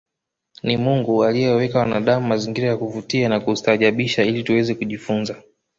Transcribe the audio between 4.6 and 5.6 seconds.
kujifunza